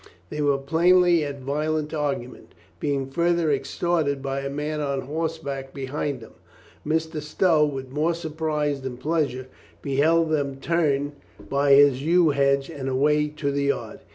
They 0.31 0.41
were 0.41 0.57
plainly 0.57 1.23
at 1.23 1.41
violent 1.41 1.93
argument, 1.93 2.55
being 2.79 3.11
further 3.11 3.51
exhorted 3.51 4.19
by 4.23 4.39
a 4.39 4.49
man 4.49 4.81
on 4.81 5.01
horseback 5.01 5.75
be 5.75 5.85
hind 5.85 6.21
them. 6.21 6.33
Mr. 6.83 7.21
Stow, 7.21 7.63
with 7.67 7.91
more 7.91 8.15
surprise 8.15 8.81
than 8.81 8.97
pleasure, 8.97 9.45
beheld 9.83 10.31
them 10.31 10.55
turn 10.55 11.11
by 11.47 11.73
his 11.73 12.01
yew 12.01 12.31
hedge 12.31 12.67
and 12.67 12.89
av/ay 12.89 13.27
to 13.37 13.51
the 13.51 13.65
yard. 13.65 13.99